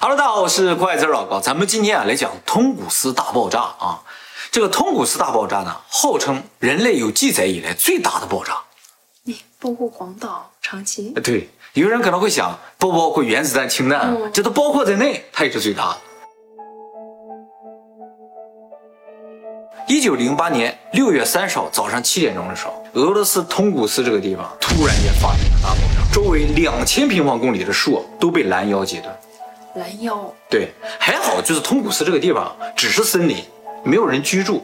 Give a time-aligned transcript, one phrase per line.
[0.00, 4.00] Hello，大家好，我是怪字老高，咱们今天啊来讲通古斯大爆炸啊。
[4.52, 8.58] 这个通古斯大爆炸呢，号称人类有记载以来最大的爆炸。
[9.24, 15.98] 你包括广岛、长崎呃，对，有人可能会想，不包括原子弹、氢弹，嗯这都包括在内，它也是最大的。
[19.88, 29.12] 一九零八年六月三十号早上七点钟的时候，俄罗斯通古斯这个地方突然间发生了大爆炸，周围两千平方公里的树都被拦腰截断。
[29.78, 30.68] 拦腰，对，
[30.98, 33.36] 还好就是通古斯这个地方只是森林，
[33.84, 34.62] 没有人居住，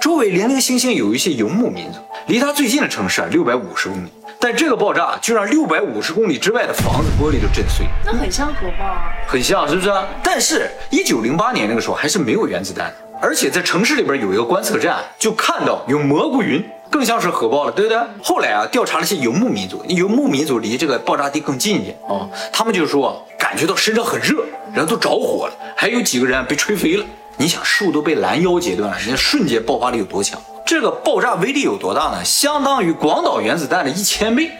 [0.00, 1.98] 周围零零星星有一些游牧民族。
[2.26, 4.08] 离它最近的城市啊，六百五十公里，
[4.40, 9.12] 但这个爆炸就让六百五十公里之外的房子玻璃都震碎，那很像核爆啊。
[9.26, 9.92] 很像是不是？
[10.22, 16.62] 但是，一九零八年那个时候还是没有原子弹的，而且在城市里边有一个观测站，就看到有蘑菇云。
[16.88, 17.98] 更像是核爆了，对不对？
[18.22, 27.06] 后来啊，调查了一些游牧民族，游牧民族离这个爆炸地更近一点啊，他们就说感觉到身上很热，然后都着火了，还有几个人被吹飞了。
[27.36, 30.36] 你想，树都被拦腰截断了，人家瞬间爆发力有多强？
[30.66, 32.24] 这个爆炸威力有多大呢？
[32.24, 34.50] 相当于广岛原子弹的一千倍，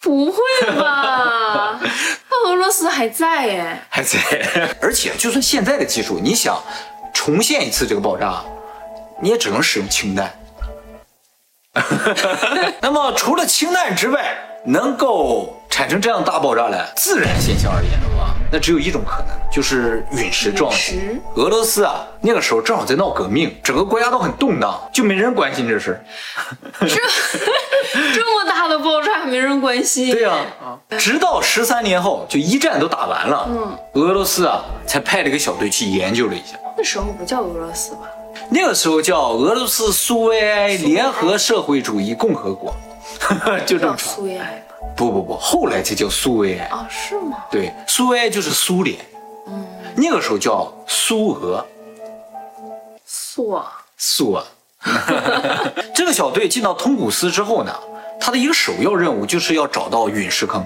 [0.00, 0.42] 不会
[0.76, 1.78] 吧？
[2.28, 4.18] 那俄罗斯还在哎，还在。
[4.82, 6.60] 而且，就算现在的技术，你想
[7.14, 8.42] 重现一次这个爆炸，
[9.22, 10.34] 你也只能使用氢弹。
[12.82, 21.00] 那么，除了氢弹之外，能够产生这样大爆炸来自然现象而言的话，那只有一种可能，就是陨石撞击。
[21.36, 26.04] 俄罗斯啊，那个时候正好在闹革命，整个国家都很动荡，就没人关心这事儿。
[26.80, 26.88] 这
[28.12, 30.10] 这么大的爆炸没人关心。
[30.10, 30.34] 对呀、
[30.98, 36.58] 直到十三年后，就一战都打完了，嗯，俄罗斯啊才派了一个小队去研究了一下。
[36.76, 38.00] 那时候不叫俄罗斯吧？
[38.50, 42.74] 那个时候叫俄罗斯苏维埃联合社会主义共和国，
[43.64, 44.12] 就这么叫说。
[44.14, 44.69] 苏维埃吧？
[45.00, 46.66] 不不不，后来才叫苏维埃。
[46.66, 47.38] 啊，是吗？
[47.50, 48.98] 对，苏维埃就是苏联，
[49.46, 51.64] 嗯，那个时候叫苏俄，
[53.06, 54.46] 苏啊，苏俄。
[55.96, 57.74] 这个小队进到通古斯之后呢，
[58.20, 60.62] 他的一个首要任务就是要找到陨石坑。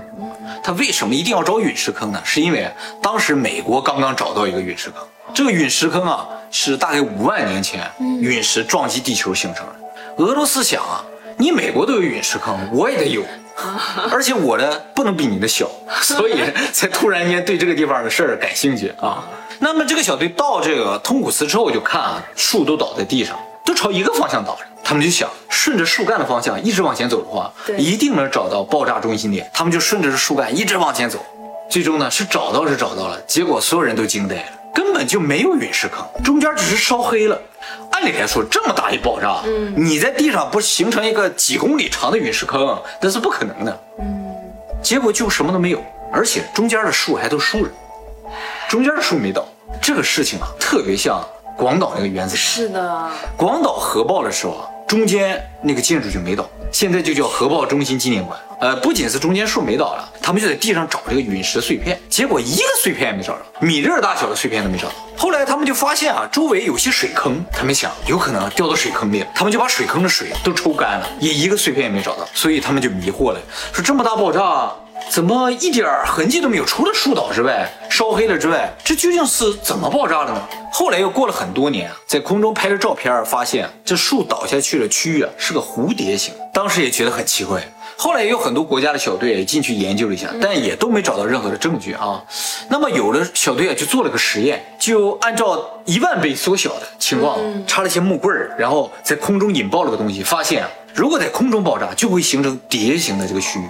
[0.64, 2.20] 他为什么一定要找陨石坑呢？
[2.24, 2.68] 是因为
[3.00, 4.98] 当时美国刚刚找到一个陨石坑，
[5.32, 7.88] 这个陨石坑啊是大概五万年前
[8.20, 10.24] 陨石撞击地球形成的。
[10.24, 11.04] 俄罗斯想啊，
[11.36, 13.22] 你美国都有陨石坑，我也得有，
[14.10, 15.70] 而且我的不能比你的小，
[16.02, 16.42] 所以
[16.72, 19.24] 才突然间对这个地方的事儿感兴趣啊。
[19.60, 24.62] 那么这个小队到这个通古斯之后，就看啊，树都倒在地上，都朝一个方向倒着。
[24.82, 29.48] 他们就想，顺着树干的方向一直往前走的话，对一定能找到爆炸中心点。
[29.54, 31.24] 他们就顺着这树干一直往前走，
[31.70, 34.42] 最终呢是找到是找到了，结果所有人都惊呆了，
[34.74, 37.40] 根本就没有陨石坑，中间只是烧黑了。
[37.92, 43.80] 按理来说，这么大一爆炸，嗯，你在地上不形成一个几公里长的陨石坑，那是不可能的。
[44.00, 44.34] 嗯，
[44.82, 45.80] 结果就什么都没有，
[46.12, 47.70] 而且中间的树还都竖着，
[48.68, 49.46] 中间的树没倒。
[49.80, 51.24] 这个事情啊，特别像
[51.56, 52.42] 广岛那个原子弹。
[52.44, 58.38] 是的，广岛核爆的时候啊，中间那个建筑就没倒，现在就叫核爆中心纪念馆。
[58.60, 64.94] 呃，不仅是中间树没倒了，他们就在地上找这个陨石碎片，结果一个碎片也没找着，米粒大小的碎片都没找到。
[65.16, 73.40] 后来他们就发现啊，周围有些水坑，他们想有可能掉到水坑里了，他们就把水坑的水都抽干了，也一个碎片也没找到，所以他们就迷惑了，
[73.72, 74.72] 说这么大爆炸。
[75.10, 76.64] 怎么一点痕迹都没有？
[76.64, 80.40] 除了树倒之外，烧黑了之外，这究竟是怎么爆炸的呢？
[80.72, 87.62] 后来又过了很多年啊，在空中拍了照片，发现这树倒下去的区域啊是个蝴蝶形，当时也觉得很奇怪。
[87.96, 92.20] 后来也有很多国家的小队也进去研究了一下，但也都没找到任何的证据啊。
[92.68, 103.68] 那么有的小队啊就做了个实验，就按照一万倍缩小的情况，插了些木棍儿，然后在空中引爆了个东西，发现啊，如果在空中爆炸，就会形成蝶形的这个区域。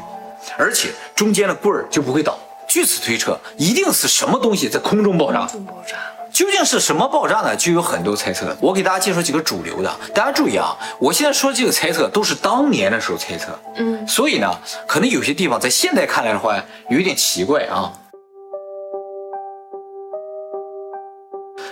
[0.56, 2.38] 而且中间的棍儿就不会倒。
[2.66, 5.46] 据此推测，一定是什么东西在空中爆炸。
[5.46, 6.10] 中爆炸了。
[6.32, 7.54] 究竟是什么爆炸呢？
[7.54, 8.56] 就有很多猜测。
[8.60, 14.52] 我给大家介绍几个主流的，大家注意啊，我现在说的这个猜测都是当年的时候猜测，嗯，所以呢，
[14.88, 17.92] 可能有些地方在现在看来的话有一点奇怪啊。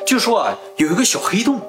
[0.06, 1.60] 就说啊，有一个小黑洞，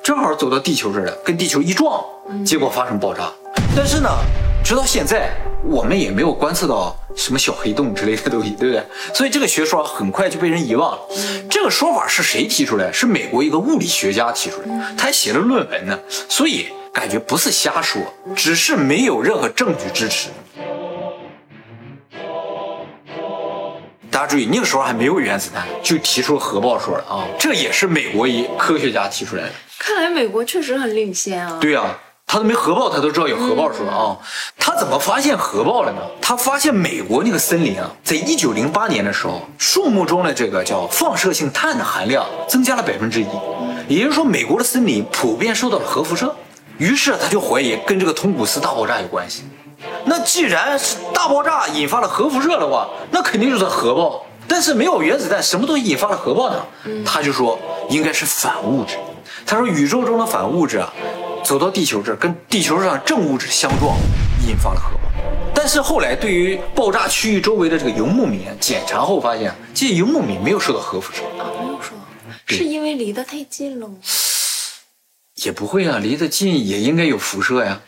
[0.00, 2.04] 正好走到地球这儿了，跟地球一撞，
[2.44, 3.28] 结果发生爆炸。
[3.74, 4.08] 但是呢，
[4.64, 5.32] 直到现在
[5.64, 8.84] 我们也没有观测到什么小黑洞之类的东西，对不对？
[9.14, 10.98] 所以这个学说很快就被人遗忘了。
[11.50, 12.92] 这个说法是谁提出来？
[12.92, 15.98] 是美国一个物理学家提出来，他还写了论文呢。
[16.28, 18.00] 所以感觉不是瞎说，
[18.34, 20.28] 只是没有任何证据支持。
[24.08, 29.50] 大家注意，那个时候还没有原子弹，就提出核爆说了啊，这也是美国一科学家提出来的。
[29.78, 31.58] 看来美国确实很领先啊。
[31.60, 34.18] 对呀、他都没核爆，他都知道有核爆说啊。
[34.58, 35.98] 他怎么发现核爆了呢？
[36.20, 43.26] 他发现美国那个森林啊，在一九零八年的时候，树木中的这个叫放射性碳的含量增加了百分之一，
[43.86, 46.34] 也就是说，美国的森林普遍受到了核辐射。
[46.78, 49.44] 于是他就怀疑跟这个通古斯大爆炸有关系。
[50.04, 54.22] 那既然是大爆炸引发了核辐射的话，那肯定就是核爆。
[54.48, 56.56] 但是没有原子弹，什么东西引发了核爆呢？
[57.04, 57.58] 他就说
[57.88, 58.96] 应该是反物质。
[59.44, 60.92] 他说宇宙中的反物质啊，
[61.46, 63.96] 走到地球这儿，跟地球上正物质相撞，
[64.48, 65.02] 引发了核爆。
[65.54, 71.96] 但是后来对于爆炸区域周围的这个游牧民检查后发现，这些游牧民没有受到核辐射啊，没有说，
[72.48, 73.94] 是因为离得太近了吗？
[75.36, 77.80] 也不会啊，离得近也应该有辐射呀。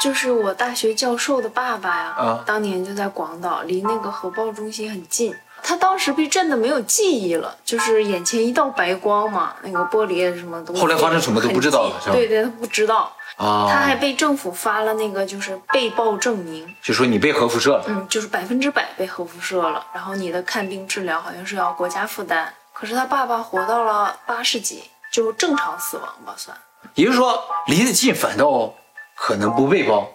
[0.00, 5.34] 就是我大学教授的爸爸呀，啊，当年就在广岛，离那个核爆中心很近。
[5.68, 10.72] 他当时被震的没有记忆了，就是眼前一道白光嘛，那个玻璃什么都。
[10.74, 12.00] 后来发生什么都不知道了？
[12.12, 13.68] 对对，他不知道啊。
[13.68, 17.84] 他还被政府发了那个就是被曝证明，就说你被核辐射了。
[17.88, 22.54] 嗯，就是百分之百被核辐射了，然后你的看病治疗好像是要国家负担。
[22.72, 26.56] 可是他爸爸活到了八十几，就正常死亡吧算。
[26.94, 28.72] 也就是说，离得近反倒
[29.16, 30.08] 可能不被爆。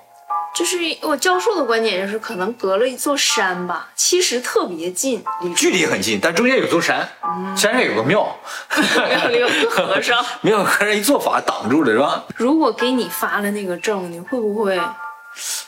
[0.53, 5.23] 就是我教授的观点，就是可能隔了一座山吧，其实特别近，
[5.55, 7.07] 距离很近，但中间有座山，
[7.55, 8.35] 山上有个庙，
[9.09, 12.25] 庙里有个和尚， 庙和尚一做法挡住了，是吧？
[12.35, 14.79] 如果给你发了那个证，你会不会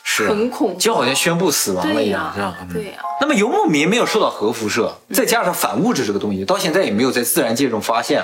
[0.02, 0.76] 是很恐？
[0.78, 2.54] 就好像宣布死亡了一样，是吧？
[2.70, 2.92] 对呀。
[3.20, 8.22] 那么游牧民没有受到核辐射，再加上反物质这个东西，到现在也没有在自然界中发现。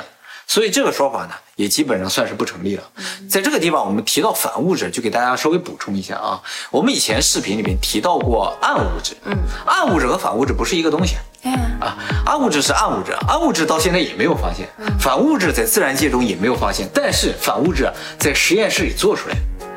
[0.51, 2.83] 所以这个说法呢，也基本上算是不成立了。
[3.29, 6.43] 在这个地方，我们提到反物质，就给大家稍微补充一下啊。
[6.73, 11.15] 我们以前视频里面提到过暗物质，嗯，暗物质和反物质不是一个东西。
[11.45, 14.69] 嗯啊，暗物质是暗物质，暗物质到现在也没有发现，
[14.99, 17.89] 反物质在自然界中也没有发现，但是反物质
[18.19, 19.37] 在实验室里做出来，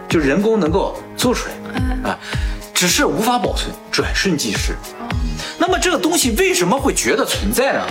[0.10, 2.18] 就人工能够做出来，啊，
[2.74, 4.76] 只是无法保存，转瞬即逝。
[5.58, 7.82] 那么这个东西为什么会觉得存在呢？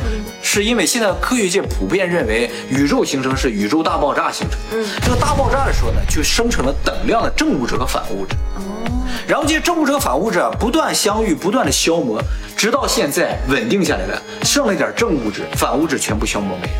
[0.42, 4.58] 是因为现在科学界普遍认为宇宙形成是宇宙大爆炸形成。
[4.72, 8.36] 嗯，这个大爆炸的时候呢，就生成了等量的正物质和反物质。
[8.56, 12.22] 哦，然后这些正物质和反物质啊不断相遇，不断的消磨，
[12.56, 16.72] 直到现在稳定下来了，剩了一点正物质，反物质全部消磨没了。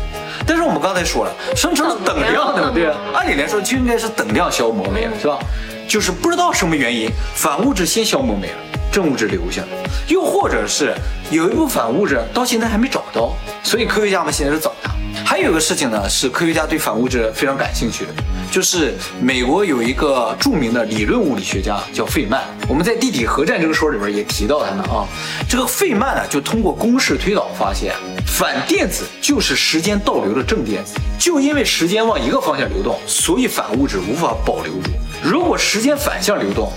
[0.45, 5.39] 但是我们刚才说了，生成了等量的，对按理来说就应该是等量消磨没了，是吧？
[5.87, 8.53] 就是不知道什么原因，反物质先消磨没了。
[8.93, 9.63] 正物质留下，
[10.07, 10.93] 又或者是
[11.31, 14.93] 有一部分反物质到现在还没找到，所以科学家们现在是找它。
[15.25, 18.13] 还有一个事情呢，是科学家对反物质非常感兴趣的，
[18.51, 25.07] 就是美国有一个著名的理论物理学家叫费曼，我们在地底核战争说里边也提到他呢啊。
[25.49, 27.95] 这个费曼呢，就通过公式推导发现，
[28.27, 34.91] 反电子就是时间倒流的正电子，就因为时间往一个方向流动，所以反物质无法保留住。
[35.23, 36.71] 如果时间反向流动，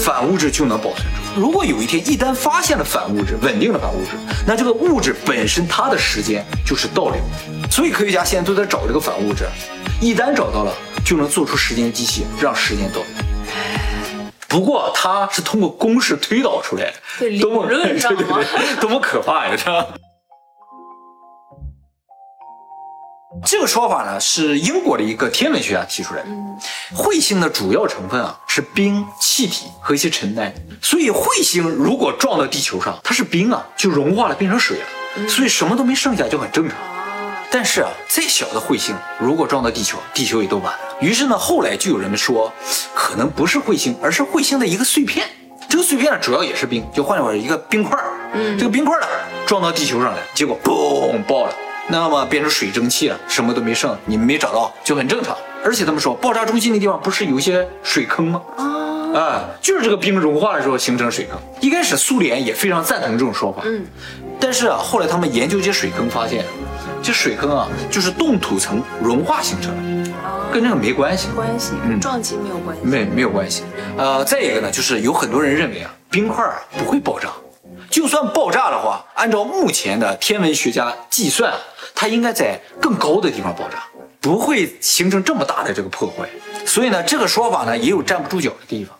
[0.00, 1.40] 反物质就能保存住。
[1.40, 4.10] 如果有一天一旦发现了反物质，稳定了反物质，
[4.46, 7.20] 那这个物质本身它的时间就是倒流。
[7.70, 9.46] 所以科学家现在都在找这个反物质，
[10.00, 10.72] 一旦找到了，
[11.04, 13.06] 就能做出时间机器，让时间倒流。
[14.48, 19.56] 不过它是通过公式推导出来的，多么 对对对，多么可怕呀！
[19.56, 20.01] 这。
[23.44, 26.28] 这个说法呢，是英国的一个天文学家提出来的。
[26.94, 36.76] 彗星的主要成分啊是冰、气体和一些尘埃，所以彗星如果撞到地球上，它是冰啊，就融化了变成水了，所以什么都没剩下就很正常。
[37.50, 40.80] 但是啊，再小的彗星如果撞到地球，地球也都完了。
[41.00, 42.52] 于是呢，后来就有人们说，
[42.94, 45.26] 可能不是彗星，而是彗星的一个碎片。
[45.68, 48.04] 这个碎片呢，主要也是冰，就换句话说，一个冰块儿。
[48.34, 49.06] 嗯，这个冰块呢
[49.46, 51.54] 撞到地球上来，结果嘣爆了。
[51.92, 55.36] 那么变成水蒸气了，什么都没剩，你们没找到就很正常。
[55.62, 58.40] 而且他们说，爆炸中心那地方不是有一些水坑吗？
[58.56, 58.64] 啊，
[59.14, 61.38] 啊，就是这个冰融化的时候形成水坑。
[61.60, 63.84] 一开始苏联也非常赞同这种说法，嗯，
[64.40, 66.46] 但是啊，后来他们研究这些水坑，发现
[67.02, 70.10] 这水坑啊，就是冻土层融化形成的，
[70.50, 73.64] 跟这个没关系，关系，嗯，撞击没有关系，没没有关系。
[73.98, 77.28] 呃，再一个呢，就是有很多人认为啊，冰块啊不会爆炸。
[77.92, 81.52] 就算爆炸的话，按照目前的天文学家计算，
[81.94, 83.84] 它应该在更高的地方爆炸，
[84.18, 86.26] 不会形成这么大的这个破坏。
[86.64, 88.98] 所以呢，这个说法呢也有站不住脚的地方。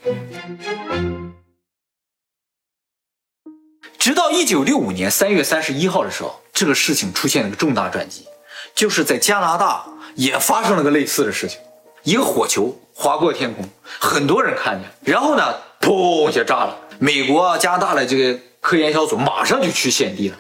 [3.98, 8.26] 直到一九六五年三月三十一号的时候，这个事情出现了个重大转机，
[8.74, 11.58] 就是在加拿大也发生了个类似的事情，
[12.02, 13.66] 一个火球划过天空，
[13.98, 15.42] 很多人看见，然后呢，
[15.80, 16.76] 砰一下炸了。
[16.98, 18.38] 美国、加拿大的这个。
[18.62, 20.36] 科研小组马上就去现地了，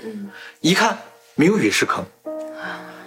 [0.60, 0.96] 一看
[1.34, 2.06] 没有陨石坑，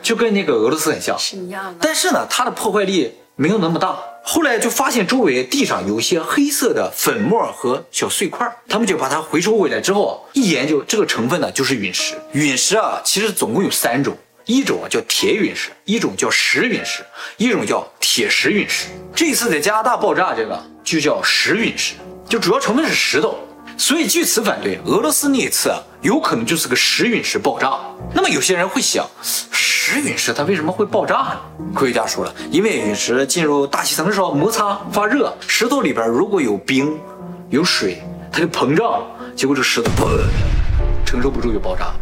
[0.04, 1.80] 就跟那个俄罗斯很像，是一样的。
[1.80, 12.16] 但是呢，它的破坏力没有那么大，后来就发现周围地上有一些黑色的粉末和小碎块，他们就把它回收回来之后，一研究这个成分呢，就是陨石。
[12.34, 17.06] 陨石啊，其实总共有三种，一种啊叫铁陨石，一种叫石陨石，
[17.38, 18.88] 一种叫铁石陨石。
[19.16, 21.94] 这次在加拿大爆炸这个就叫石陨石，
[22.28, 23.40] 就主要成分是石头。
[23.78, 27.78] 所以据此反对，俄罗斯那一次啊，有可能就是个石陨石爆炸。
[28.14, 31.38] 那么有些人会想，石陨石它为什么会爆炸呢？
[31.74, 36.98] 科学家说了，因为陨石进入大气层的时候摩擦发热，石头里边如果有冰、
[37.50, 38.02] 有水，
[38.32, 39.04] 它就膨胀，
[39.36, 40.08] 结果这石头砰，
[41.06, 41.94] 承受不住就爆炸。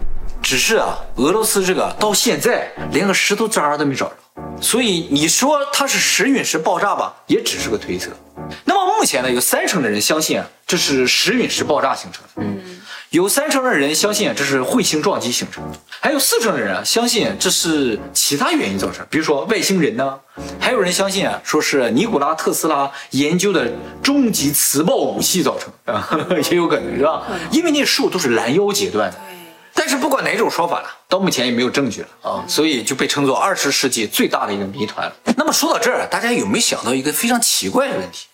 [0.43, 4.13] 只是啊，俄罗斯这个到现在连个石头渣都没找着，
[4.61, 8.11] 所以你说它是石陨石爆炸吧，也只是个推测。
[9.03, 12.29] 目前呢，有三成的人相信啊，这是石陨石爆炸形成的。
[12.37, 12.79] 嗯，
[13.09, 20.17] 有三成的人相信这是彗星撞击形成的，还有四成的人啊相信这是其他原因造成，比如说外星人呢，
[20.57, 23.69] 还有人相信啊，说是尼古拉特斯拉研究的
[24.01, 26.07] 终极磁暴武器造成啊，
[26.49, 27.23] 也有可能是吧？
[27.51, 29.19] 因为那树都是拦腰截断的。
[29.73, 35.13] 但是不管哪种说法了，到目前也没有证据了啊，所以就被称作二十世纪最大的一个谜团了。
[35.35, 38.27] 那么说到这儿，大家有没有想到一个非常奇怪的问题？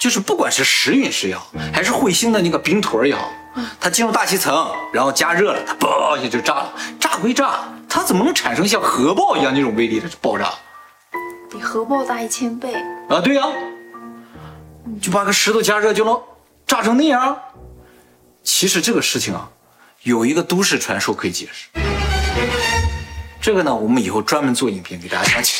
[0.00, 3.30] 就是不管是石陨石也好，还是彗星的那个冰坨也好，
[3.78, 6.72] 它进入大气层，然后加热了，它嘣一下就炸了。
[6.98, 10.54] 炸归炸，它怎么能产生像核爆一样那种威力的爆炸？
[11.50, 12.72] 比核爆大一千倍
[13.10, 13.20] 啊！
[13.20, 13.42] 对呀，
[15.02, 16.18] 就把个石头加热就能
[16.66, 17.38] 炸成那样。
[18.42, 19.50] 其实这个事情啊，
[20.04, 21.68] 有一个都市传说可以解释。
[23.38, 25.52] 这个呢，我们以后专门做影片给大家讲解。